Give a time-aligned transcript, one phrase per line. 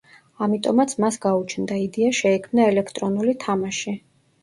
[0.45, 3.99] ამიტომაც მას გაუჩნდა იდეა შეექმნა ელექტრონული თამაში.